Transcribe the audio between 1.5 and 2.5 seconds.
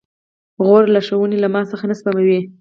ما څخه نه سپموي.